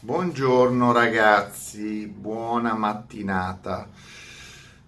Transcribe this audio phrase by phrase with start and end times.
[0.00, 3.88] Buongiorno ragazzi, buona mattinata.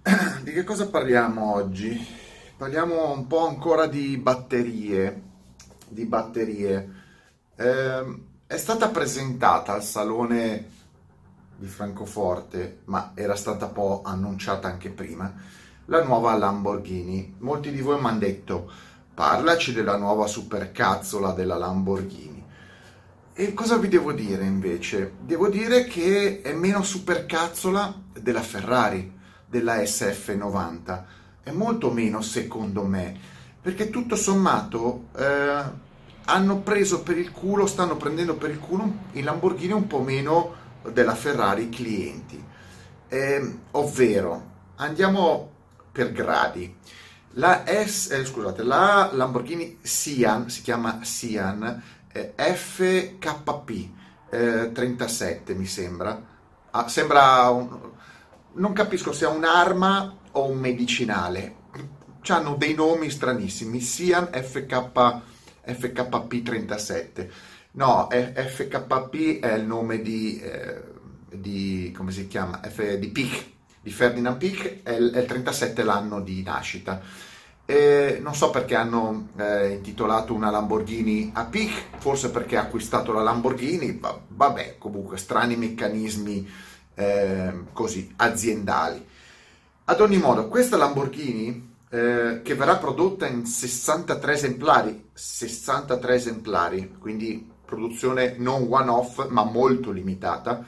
[0.40, 2.00] Di che cosa parliamo oggi?
[2.56, 5.22] Parliamo un po' ancora di batterie.
[5.88, 6.90] Di batterie.
[7.56, 10.70] Eh, è stata presentata al salone
[11.56, 15.34] di Francoforte, ma era stata poi annunciata anche prima,
[15.86, 17.34] la nuova Lamborghini.
[17.38, 18.70] Molti di voi mi hanno detto,
[19.12, 22.39] parlaci della nuova supercazzola della Lamborghini.
[23.32, 25.12] E cosa vi devo dire invece?
[25.20, 31.04] Devo dire che è meno supercazzola della Ferrari, della SF90.
[31.42, 33.18] È molto meno secondo me,
[33.62, 35.62] perché tutto sommato eh,
[36.24, 40.54] hanno preso per il culo, stanno prendendo per il culo i Lamborghini un po' meno
[40.92, 42.42] della Ferrari clienti.
[43.08, 44.42] Eh, ovvero,
[44.76, 45.50] andiamo
[45.92, 46.76] per gradi.
[47.34, 53.70] La, S, eh, scusate, la Lamborghini Sian, si chiama Sian, eh, FKP
[54.30, 56.28] eh, 37 mi sembra.
[56.70, 57.90] Ah, sembra un,
[58.54, 61.56] non capisco se è un'arma o un medicinale.
[62.28, 63.80] Hanno dei nomi stranissimi.
[63.80, 65.20] Sian FK,
[65.64, 67.30] FKP 37.
[67.72, 70.82] No, FKP è il nome di, eh,
[71.32, 72.60] di come si chiama?
[72.62, 73.46] F, di Pic,
[73.80, 77.00] di Ferdinand Pic, è il, è il 37 l'anno di nascita
[77.70, 83.12] e non so perché hanno eh, intitolato una Lamborghini a Pic, forse perché ha acquistato
[83.12, 86.50] la Lamborghini, vabbè, comunque strani meccanismi
[86.96, 89.06] eh, così aziendali.
[89.84, 97.48] Ad ogni modo, questa Lamborghini eh, che verrà prodotta in 63 esemplari, 63 esemplari, quindi
[97.64, 100.64] produzione non one-off ma molto limitata,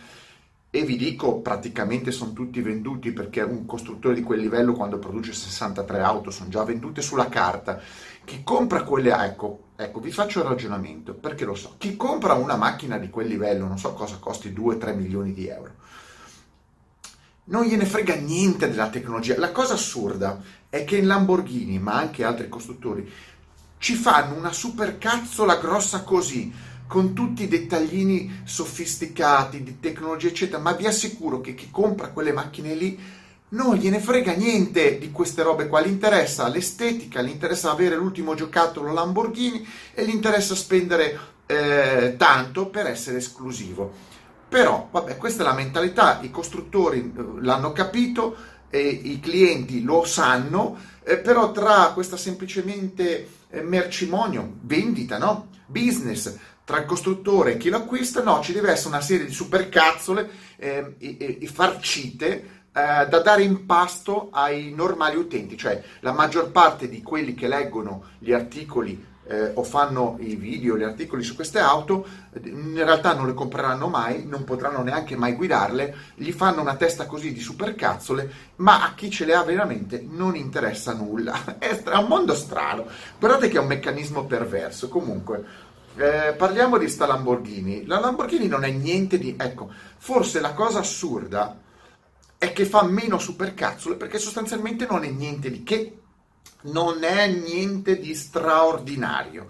[0.75, 5.35] e vi dico praticamente sono tutti venduti perché un costruttore di quel livello quando produce
[5.35, 7.79] 63 auto sono già vendute sulla carta.
[8.25, 11.75] Chi compra quelle ecco, ecco vi faccio il ragionamento perché lo so.
[11.77, 15.75] Chi compra una macchina di quel livello non so cosa costi 2-3 milioni di euro
[17.45, 19.39] non gliene frega niente della tecnologia.
[19.39, 20.41] La cosa assurda
[20.71, 23.13] è che in Lamborghini ma anche altri costruttori
[23.77, 26.51] ci fanno una supercazzola grossa così
[26.93, 32.35] con tutti i dettaglini sofisticati di tecnologia, eccetera, ma vi assicuro che chi compra quelle
[32.35, 33.01] macchine lì
[33.49, 38.35] non gliene frega niente di queste robe qua, gli interessa l'estetica, gli interessa avere l'ultimo
[38.35, 43.91] giocattolo Lamborghini e gli interessa spendere eh, tanto per essere esclusivo.
[44.47, 48.37] Però, vabbè, questa è la mentalità, i costruttori eh, l'hanno capito,
[48.69, 53.27] e i clienti lo sanno, eh, però tra questa semplicemente
[53.61, 55.49] mercimonio, vendita, no?
[55.67, 59.33] business, tra il costruttore e chi lo acquista, no, ci deve essere una serie di
[59.33, 66.13] supercazzole eh, e, e farcite eh, da dare in pasto ai normali utenti, cioè la
[66.13, 71.23] maggior parte di quelli che leggono gli articoli eh, o fanno i video, gli articoli
[71.23, 72.07] su queste auto,
[72.43, 77.07] in realtà non le compreranno mai, non potranno neanche mai guidarle, gli fanno una testa
[77.07, 81.59] così di supercazzole, ma a chi ce le ha veramente non interessa nulla.
[81.59, 82.87] È un mondo strano.
[83.19, 84.89] Guardate che è un meccanismo perverso.
[84.89, 85.45] Comunque,
[85.97, 87.87] eh, parliamo di sta Lamborghini.
[87.87, 89.35] La Lamborghini non è niente di...
[89.39, 91.57] Ecco, forse la cosa assurda
[92.39, 96.02] è che fa meno supercazzole perché sostanzialmente non è niente di che,
[96.63, 99.47] non è niente di straordinario.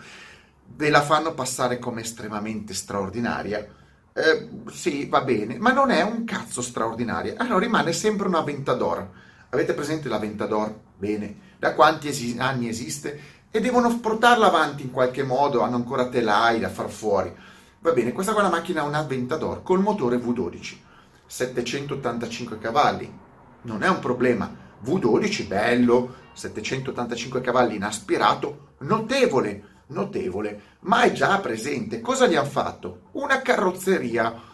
[0.74, 3.66] Ve la fanno passare come estremamente straordinaria.
[4.14, 7.34] Eh, sì, va bene, ma non è un cazzo straordinaria.
[7.36, 9.08] Allora rimane sempre una Ventador.
[9.50, 10.74] Avete presente la Ventador?
[10.96, 11.50] Bene.
[11.58, 13.40] Da quanti esi- anni esiste?
[13.54, 17.32] e devono portarla avanti in qualche modo, hanno ancora telai da far fuori.
[17.80, 20.76] Va bene, questa qua è una macchina un Aventador col motore V12,
[21.26, 23.12] 785 cavalli,
[23.62, 24.50] non è un problema.
[24.84, 32.00] V12 bello, 785 cavalli in aspirato, notevole, notevole, ma è già presente.
[32.00, 33.02] Cosa gli hanno fatto?
[33.12, 34.50] Una carrozzeria.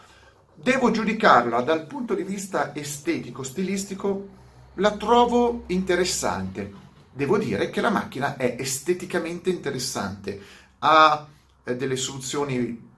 [0.55, 4.37] Devo giudicarla dal punto di vista estetico, stilistico,
[4.75, 6.87] la trovo interessante
[7.19, 10.41] devo dire che la macchina è esteticamente interessante,
[10.79, 11.27] ha
[11.65, 12.89] eh, delle soluzioni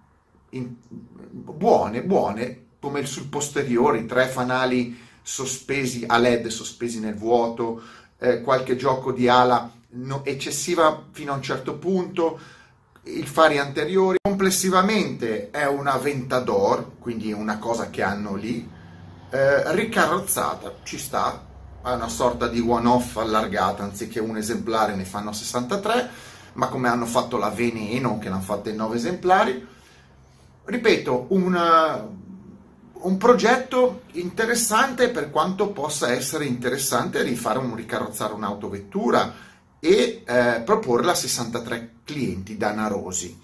[0.50, 7.82] in, buone, buone, come sul posteriore, tre fanali sospesi a LED, sospesi nel vuoto,
[8.18, 12.38] eh, qualche gioco di ala no, eccessiva fino a un certo punto,
[13.04, 14.18] i fari anteriori.
[14.22, 18.68] Complessivamente è una Ventador, quindi una cosa che hanno lì,
[19.30, 21.46] eh, ricarrozzata, ci sta,
[21.82, 26.10] è una sorta di one-off allargata, anziché un esemplare ne fanno 63,
[26.54, 29.66] ma come hanno fatto la Veneno, che l'hanno fatta in 9 esemplari.
[30.62, 31.56] Ripeto, un,
[33.02, 39.32] un progetto interessante per quanto possa essere interessante rifare un ricarrozzare un'autovettura
[39.78, 43.40] e eh, proporla a 63 clienti danarosi.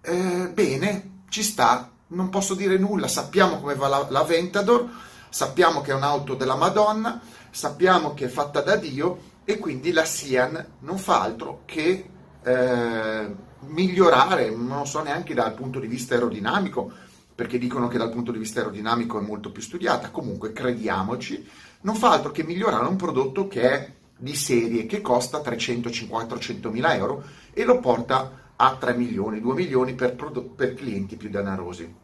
[0.00, 4.88] Eh, bene, ci sta, non posso dire nulla, sappiamo come va la, la Ventador,
[5.28, 7.20] sappiamo che è un'auto della Madonna,
[7.50, 12.08] sappiamo che è fatta da Dio e quindi la Sian non fa altro che
[12.42, 13.34] eh,
[13.66, 16.92] migliorare, non so neanche dal punto di vista aerodinamico,
[17.36, 21.46] perché dicono che dal punto di vista aerodinamico è molto più studiata, comunque crediamoci,
[21.82, 26.94] non fa altro che migliorare un prodotto che è di serie, che costa 300-400 mila
[26.94, 27.22] euro
[27.52, 31.94] e lo porta a 3 milioni, 2 milioni per, prodotto, per clienti più danarosi.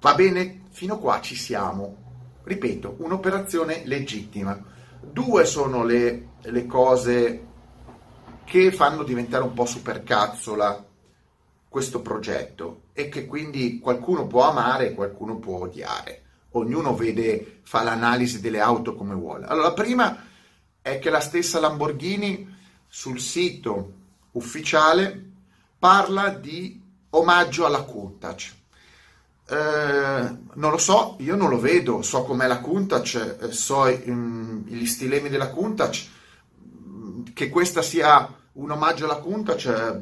[0.00, 2.04] Va bene, fino qua ci siamo.
[2.42, 4.60] Ripeto, un'operazione legittima.
[5.00, 7.44] Due sono le, le cose
[8.42, 10.85] che fanno diventare un po' supercazzola
[11.76, 16.22] questo progetto e che quindi qualcuno può amare e qualcuno può odiare.
[16.52, 19.44] Ognuno vede, fa l'analisi delle auto come vuole.
[19.44, 20.24] Allora, la prima
[20.80, 22.50] è che la stessa Lamborghini
[22.88, 23.92] sul sito
[24.30, 25.32] ufficiale
[25.78, 26.80] parla di
[27.10, 28.54] omaggio alla Countach.
[29.46, 34.64] Eh, non lo so, io non lo vedo, so com'è la Countach, eh, so um,
[34.64, 36.06] gli stilemi della Countach,
[37.34, 40.00] che questa sia un omaggio alla Countach,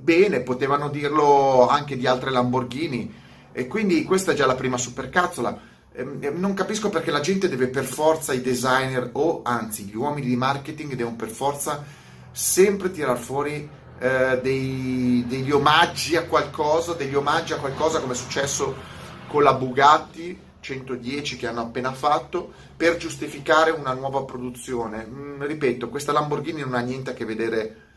[0.00, 3.12] bene, potevano dirlo anche di altre Lamborghini,
[3.52, 5.68] e quindi questa è già la prima supercazzola.
[5.92, 10.28] Eh, non capisco perché la gente deve per forza, i designer o anzi gli uomini
[10.28, 11.84] di marketing devono per forza
[12.30, 13.68] sempre tirar fuori
[13.98, 18.74] eh, dei, degli omaggi a qualcosa, degli omaggi a qualcosa come è successo
[19.26, 25.04] con la Bugatti 110 che hanno appena fatto per giustificare una nuova produzione.
[25.06, 27.89] Mm, ripeto, questa Lamborghini non ha niente a che vedere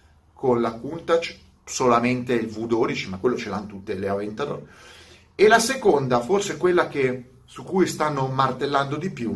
[0.44, 4.62] con la Countach, solamente il V12, ma quello ce l'hanno tutte le Aventador.
[5.36, 9.34] E la seconda, forse quella che, su cui stanno martellando di più,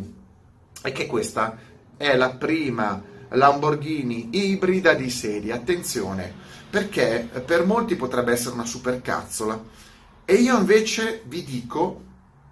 [0.81, 1.57] è che questa
[1.95, 5.53] è la prima Lamborghini ibrida di serie.
[5.53, 6.29] Attenzione,
[6.69, 9.63] perché per molti potrebbe essere una supercazzola.
[10.25, 12.03] E io invece vi dico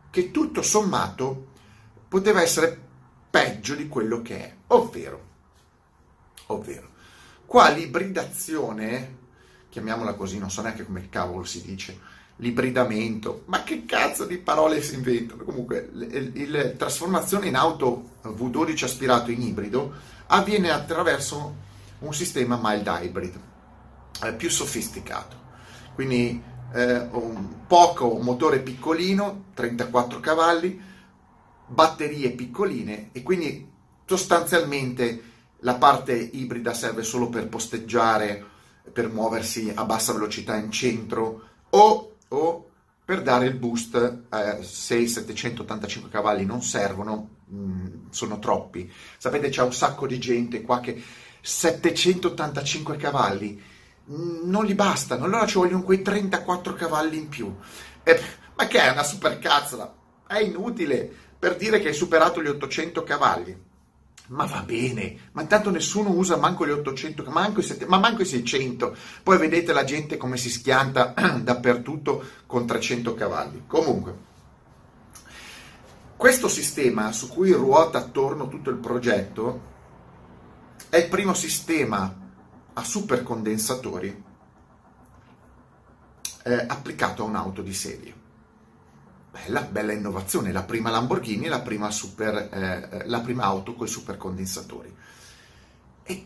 [0.09, 1.47] che tutto sommato
[2.07, 2.79] poteva essere
[3.29, 5.23] peggio di quello che è, ovvero,
[6.45, 6.93] ovvero
[7.45, 9.17] qua l'ibridazione,
[9.69, 11.99] chiamiamola così, non so neanche come cavolo si dice,
[12.37, 15.43] l'ibridamento, ma che cazzo di parole si inventano?
[15.43, 19.93] Comunque, la trasformazione in auto V12 aspirato in ibrido
[20.27, 21.63] avviene attraverso
[21.99, 23.39] un sistema mild hybrid,
[24.23, 25.43] eh, più sofisticato.
[25.93, 26.41] Quindi
[26.73, 30.81] eh, un poco motore piccolino, 34 cavalli,
[31.67, 33.71] batterie piccoline e quindi
[34.05, 38.43] sostanzialmente la parte ibrida serve solo per posteggiare,
[38.91, 42.69] per muoversi a bassa velocità in centro o, o
[43.05, 48.91] per dare il boost, eh, se i 785 cavalli non servono, mh, mm, sono troppi.
[49.17, 51.01] Sapete, c'è un sacco di gente qua che
[51.39, 53.61] 785 cavalli
[54.09, 57.55] mm, non gli bastano, allora ci vogliono quei 34 cavalli in più.
[58.03, 58.19] Eh,
[58.55, 59.95] ma che è una supercazzola?
[60.25, 61.07] È inutile
[61.37, 63.64] per dire che hai superato gli 800 cavalli.
[64.27, 68.23] Ma va bene, ma intanto nessuno usa manco gli 800, manco i 7, ma manco
[68.23, 68.95] i 600.
[69.21, 73.63] Poi vedete la gente come si schianta dappertutto con 300 cavalli.
[73.67, 74.17] Comunque,
[76.17, 79.73] questo sistema su cui ruota attorno tutto il progetto
[80.89, 82.23] è il primo sistema
[82.73, 84.23] a supercondensatori
[86.43, 88.24] eh, applicato a un'auto di serie.
[89.35, 93.89] Bella, bella innovazione, la prima Lamborghini, la prima, eh, eh la prima auto con i
[93.89, 94.95] supercondensatori.
[96.03, 96.25] E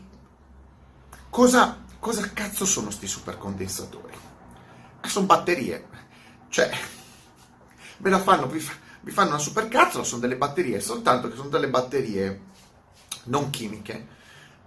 [1.28, 4.14] cosa, cosa cazzo sono questi supercondensatori?
[5.00, 5.88] Ah, sono batterie,
[6.50, 6.70] cioè,
[7.96, 8.64] ve la fanno, vi,
[9.00, 12.40] vi fanno una supercazzola, sono delle batterie, soltanto che sono delle batterie
[13.24, 14.06] non chimiche,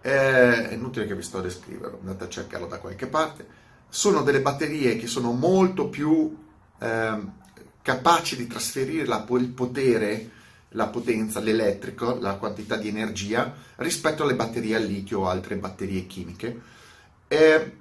[0.02, 3.48] eh, è inutile che vi sto a descriverlo, andate a cercarlo da qualche parte,
[3.88, 6.38] sono delle batterie che sono molto più
[6.78, 7.42] eh,
[7.84, 10.30] capaci di trasferire la, il potere,
[10.70, 16.08] la potenza, l'elettrico, la quantità di energia rispetto alle batterie al litio o altre batterie
[16.08, 16.62] chimiche
[17.28, 17.72] eh,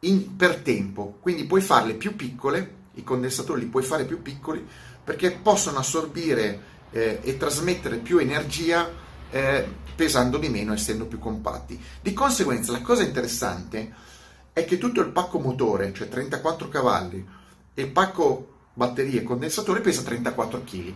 [0.00, 1.16] in, per tempo.
[1.20, 4.64] Quindi puoi farle più piccole, i condensatori li puoi fare più piccoli
[5.02, 8.88] perché possono assorbire eh, e trasmettere più energia
[9.30, 11.82] eh, pesando di meno, essendo più compatti.
[12.02, 14.04] Di conseguenza, la cosa interessante
[14.52, 17.26] è che tutto il pacco motore, cioè 34 cavalli,
[17.72, 20.94] e il pacco batterie e condensatori pesa 34 kg.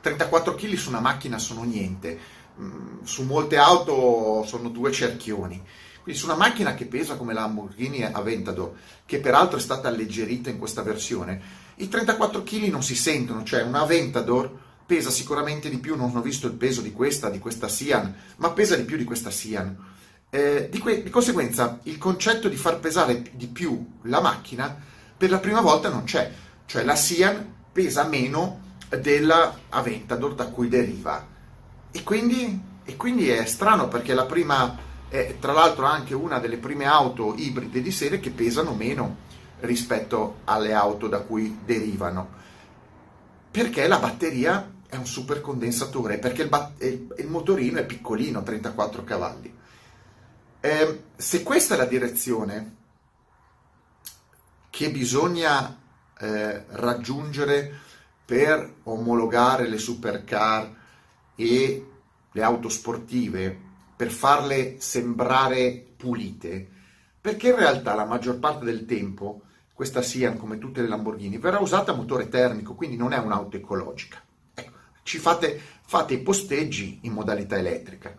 [0.00, 2.18] 34 kg su una macchina sono niente,
[2.60, 5.62] mm, su molte auto sono due cerchioni.
[6.02, 8.72] Quindi su una macchina che pesa come la Lamborghini Aventador,
[9.06, 11.40] che peraltro è stata alleggerita in questa versione,
[11.76, 14.50] i 34 kg non si sentono, cioè una Aventador
[14.86, 18.50] pesa sicuramente di più, non ho visto il peso di questa, di questa Sian, ma
[18.50, 19.76] pesa di più di questa Sian.
[20.30, 24.88] Eh, di, que- di conseguenza il concetto di far pesare di più la macchina
[25.20, 26.32] per la prima volta non c'è.
[26.64, 31.26] cioè la Sian pesa meno della Aventador da cui deriva.
[31.90, 34.78] E quindi, e quindi è strano perché la prima
[35.10, 39.28] è tra l'altro anche una delle prime auto ibride di serie che pesano meno
[39.60, 42.38] rispetto alle auto da cui derivano.
[43.50, 49.54] Perché la batteria è un supercondensatore, perché il, bat- il motorino è piccolino, 34 cavalli.
[50.60, 52.78] Eh, se questa è la direzione
[54.80, 55.78] che bisogna
[56.18, 57.70] eh, raggiungere
[58.24, 60.74] per omologare le supercar
[61.34, 61.86] e
[62.32, 63.54] le auto sportive,
[63.94, 66.66] per farle sembrare pulite,
[67.20, 69.42] perché in realtà la maggior parte del tempo
[69.74, 73.58] questa Sian, come tutte le Lamborghini, verrà usata a motore termico, quindi non è un'auto
[73.58, 74.18] ecologica.
[74.54, 78.16] Ecco, ci fate, fate i posteggi in modalità elettrica,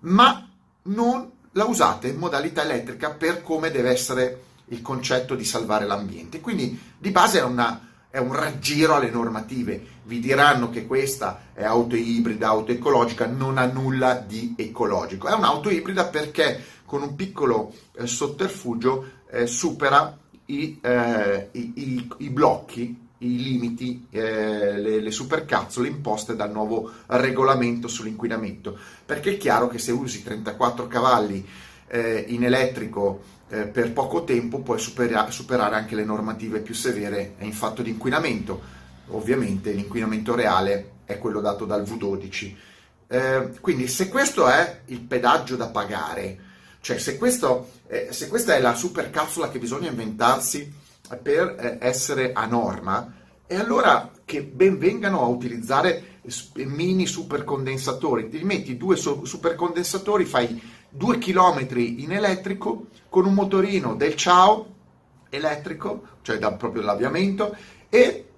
[0.00, 0.46] ma
[0.82, 6.40] non la usate in modalità elettrica per come deve essere il concetto di salvare l'ambiente.
[6.40, 9.84] Quindi di base è, una, è un raggiro alle normative.
[10.04, 15.28] Vi diranno che questa è auto ibrida, auto ecologica, non ha nulla di ecologico.
[15.28, 22.08] È un'auto ibrida perché con un piccolo eh, sotterfugio eh, supera i, eh, i, i,
[22.18, 28.76] i blocchi i limiti, eh, le, le supercazzole imposte dal nuovo regolamento sull'inquinamento,
[29.06, 31.46] perché è chiaro che se usi 34 cavalli
[31.88, 37.34] eh, in elettrico eh, per poco tempo puoi supera- superare anche le normative più severe
[37.40, 38.80] in fatto di inquinamento.
[39.08, 42.54] Ovviamente l'inquinamento reale è quello dato dal V12.
[43.08, 46.38] Eh, quindi se questo è il pedaggio da pagare,
[46.80, 47.72] cioè se, questo,
[48.08, 50.72] se questa è la supercapsula che bisogna inventarsi
[51.22, 53.12] per eh, essere a norma,
[53.46, 56.20] e allora che ben vengano a utilizzare
[56.54, 58.30] mini supercondensatori.
[58.30, 64.74] Ti metti due supercondensatori, fai due chilometri in elettrico con un motorino del ciao
[65.30, 67.56] elettrico, cioè da proprio l'avviamento,
[67.88, 68.28] e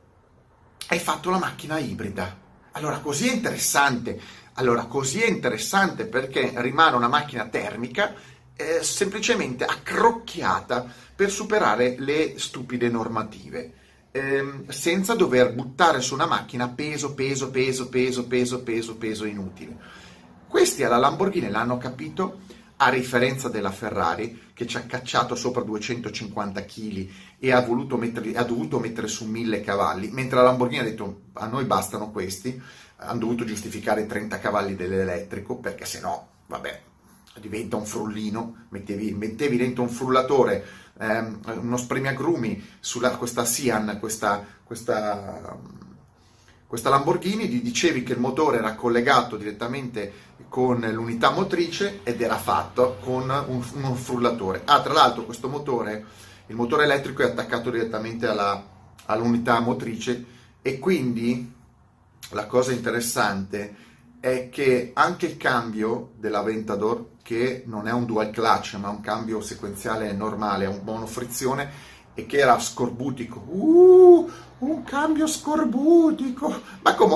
[0.88, 2.42] hai fatto la macchina ibrida.
[2.72, 4.20] Allora, così è interessante.
[4.54, 8.14] Allora, così è interessante perché rimane una macchina termica
[8.56, 13.72] eh, semplicemente accrocchiata per superare le stupide normative,
[14.12, 19.76] ehm, senza dover buttare su una macchina peso, peso, peso, peso, peso, peso, peso inutile.
[20.54, 22.42] Questi alla Lamborghini l'hanno capito,
[22.76, 27.08] a differenza della Ferrari che ci ha cacciato sopra 250 kg
[27.40, 31.46] e ha, mettere, ha dovuto mettere su 1000 cavalli, mentre la Lamborghini ha detto a
[31.46, 32.62] noi bastano questi,
[32.98, 36.82] hanno dovuto giustificare 30 cavalli dell'elettrico perché se no, vabbè,
[37.40, 40.64] diventa un frullino, mettevi, mettevi dentro un frullatore,
[41.00, 45.58] ehm, uno spremiagrumi su questa Sian, questa, questa,
[46.66, 50.12] questa Lamborghini, gli dicevi che il motore era collegato direttamente
[50.48, 54.62] con l'unità motrice ed era fatto con un, un frullatore.
[54.64, 56.04] Ah, tra l'altro questo motore,
[56.46, 58.62] il motore elettrico è attaccato direttamente alla,
[59.06, 60.24] all'unità motrice
[60.62, 61.52] e quindi
[62.30, 63.82] la cosa interessante
[64.20, 69.40] è che anche il cambio dell'Aventador che non è un dual clutch ma un cambio
[69.40, 73.38] sequenziale normale, è un monofrizione e che era scorbutico.
[73.46, 76.62] Uh, un cambio scorbutico!
[76.82, 77.14] Ma come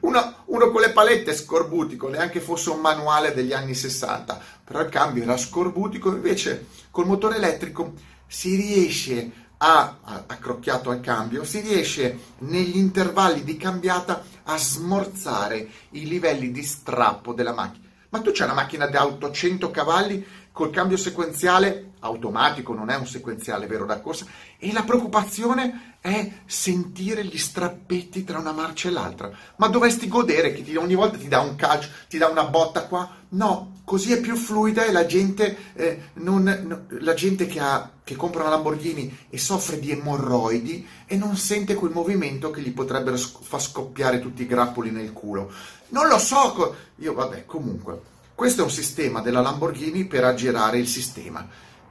[0.00, 4.88] uno, uno, con le palette scorbutico, neanche fosse un manuale degli anni 60, però il
[4.88, 7.92] cambio era scorbutico, invece col motore elettrico
[8.26, 16.06] si riesce a, accrocchiato al cambio, si riesce negli intervalli di cambiata a smorzare i
[16.06, 20.96] livelli di strappo della macchina ma tu c'hai una macchina da 800 cavalli col cambio
[20.96, 24.26] sequenziale automatico, non è un sequenziale vero da corsa,
[24.58, 29.30] e la preoccupazione è sentire gli strappetti tra una marcia e l'altra.
[29.56, 32.84] Ma dovresti godere che ti, ogni volta ti dà un calcio, ti dà una botta
[32.84, 33.18] qua?
[33.30, 37.90] No, così è più fluida e la gente, eh, non, no, la gente che, ha,
[38.02, 42.72] che compra una Lamborghini e soffre di emorroidi e non sente quel movimento che gli
[42.72, 45.52] potrebbero sc- far scoppiare tutti i grappoli nel culo.
[45.88, 48.00] Non lo so, co- io vabbè, comunque,
[48.34, 51.46] questo è un sistema della Lamborghini per aggirare il sistema.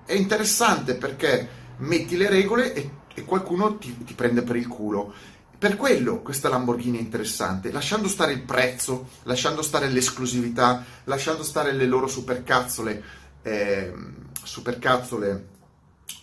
[0.10, 1.48] È interessante perché
[1.78, 5.14] metti le regole e, e qualcuno ti, ti prende per il culo.
[5.56, 11.74] Per quello questa Lamborghini è interessante, lasciando stare il prezzo, lasciando stare l'esclusività, lasciando stare
[11.74, 13.04] le loro supercazzole,
[13.44, 13.94] eh,
[14.42, 15.48] supercazzole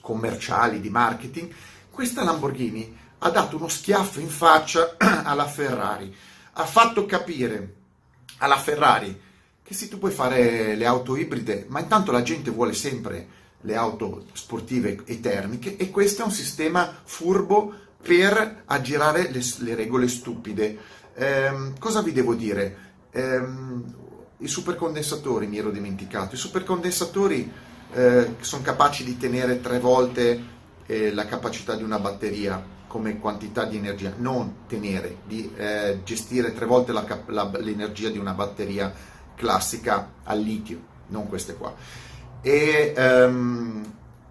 [0.01, 1.55] commerciali, di marketing,
[1.89, 6.13] questa Lamborghini ha dato uno schiaffo in faccia alla Ferrari
[6.55, 7.75] ha fatto capire
[8.39, 9.23] alla Ferrari
[9.63, 13.77] che sì, tu puoi fare le auto ibride, ma intanto la gente vuole sempre le
[13.77, 20.09] auto sportive e termiche e questo è un sistema furbo per aggirare le, le regole
[20.09, 20.79] stupide.
[21.15, 22.77] Ehm, cosa vi devo dire?
[23.11, 23.95] Ehm,
[24.39, 26.35] I supercondensatori mi ero dimenticato.
[26.35, 27.51] I supercondensatori
[27.93, 30.43] eh, sono capaci di tenere tre volte
[30.87, 36.55] eh, la capacità di una batteria come quantità di energia, non tenere, di eh, gestire
[36.55, 38.93] tre volte la, la, l'energia di una batteria
[39.35, 41.75] classica al litio, non queste qua.
[42.47, 43.85] E, um,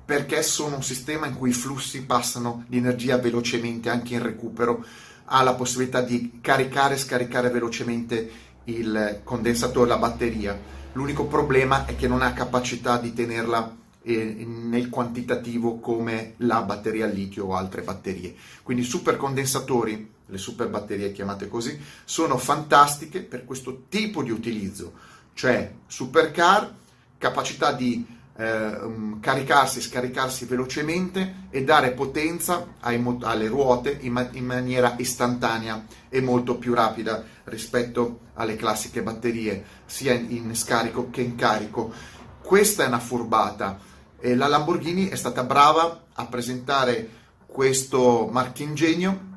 [0.05, 4.85] perché sono un sistema in cui i flussi passano l'energia velocemente anche in recupero,
[5.25, 8.31] ha la possibilità di caricare e scaricare velocemente
[8.65, 10.57] il condensatore, la batteria.
[10.93, 17.07] L'unico problema è che non ha capacità di tenerla eh, nel quantitativo come la batteria
[17.07, 18.33] litio o altre batterie.
[18.63, 24.93] Quindi i supercondensatori, le super batterie chiamate così, sono fantastiche per questo tipo di utilizzo,
[25.33, 26.83] cioè supercar,
[27.17, 28.05] capacità di
[28.37, 34.95] eh, um, caricarsi e scaricarsi velocemente e dare potenza ai, alle ruote in, in, maniera
[34.97, 41.35] istantanea e molto più rapida rispetto alle classiche batterie, sia in, in scarico che in
[41.35, 41.93] carico.
[42.41, 43.79] Questa è una furbata
[44.19, 49.33] e la Lamborghini è stata brava a presentare questo marchingegno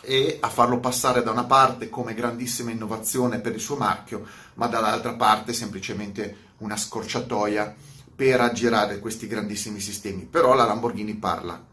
[0.00, 4.68] e a farlo passare da una parte come grandissima innovazione per il suo marchio, ma
[4.68, 7.74] dall'altra parte semplicemente una scorciatoia
[8.14, 10.24] per aggirare questi grandissimi sistemi.
[10.24, 11.64] Però la Lamborghini parla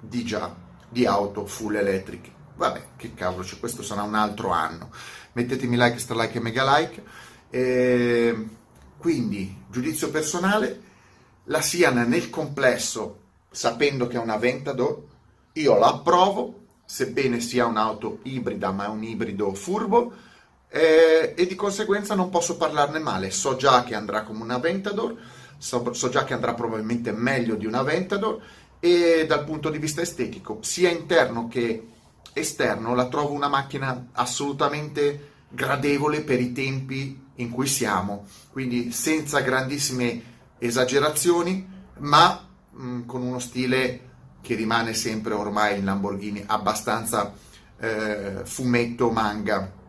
[0.00, 0.54] di già
[0.88, 2.30] di auto full electric.
[2.56, 4.90] Vabbè, che cavolo, cioè questo sarà un altro anno.
[5.32, 7.02] Mettetemi like, stra like e mega like.
[7.50, 8.48] E
[8.96, 10.80] quindi, giudizio personale,
[11.44, 15.02] la Sian nel complesso, sapendo che è una Ventador,
[15.52, 20.12] io la approvo, sebbene sia un'auto ibrida, ma è un ibrido furbo,
[20.74, 23.30] eh, e di conseguenza non posso parlarne male.
[23.30, 25.14] So già che andrà come una Ventador,
[25.56, 28.42] so, so già che andrà probabilmente meglio di una Ventador,
[28.80, 31.90] e dal punto di vista estetico, sia interno che
[32.32, 39.40] esterno, la trovo una macchina assolutamente gradevole per i tempi in cui siamo, quindi senza
[39.42, 40.22] grandissime
[40.58, 44.00] esagerazioni, ma mh, mm, con uno stile
[44.40, 47.32] che rimane sempre ormai in Lamborghini abbastanza
[47.78, 49.82] eh, fumetto manga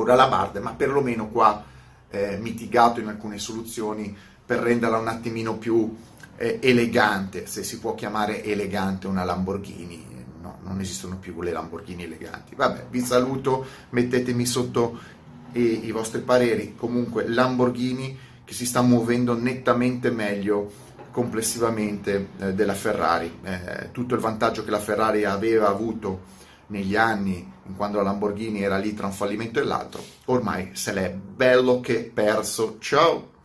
[0.00, 1.62] con la alabarde, ma perlomeno qua
[2.08, 5.94] eh, mitigato in alcune soluzioni per renderla un attimino più
[6.36, 10.06] eh, elegante, se si può chiamare elegante una Lamborghini.
[10.40, 12.54] No, non esistono più le Lamborghini eleganti.
[12.54, 14.98] Vabbè, vi saluto, mettetemi sotto
[15.52, 16.74] i, i vostri pareri.
[16.76, 20.72] Comunque, Lamborghini che si sta muovendo nettamente meglio
[21.10, 23.38] complessivamente eh, della Ferrari.
[23.42, 26.38] Eh, tutto il vantaggio che la Ferrari aveva avuto
[26.70, 31.12] negli anni, quando la Lamborghini era lì tra un fallimento e l'altro, ormai se l'è
[31.12, 32.78] bello che perso.
[32.80, 33.38] Ciao!